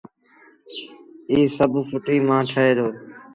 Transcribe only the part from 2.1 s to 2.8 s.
مآݩ ٺهي